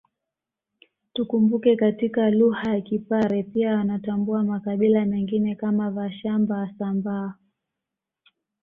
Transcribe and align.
Tukumbuke 1.13 1.75
katika 1.75 2.29
lugha 2.29 2.69
ya 2.73 2.81
Kipare 2.81 3.43
pia 3.43 3.75
wanatambua 3.75 4.43
makabila 4.43 5.05
mengine 5.05 5.55
kama 5.55 5.91
Vashamba 5.91 6.57
Wasambaa 6.57 7.33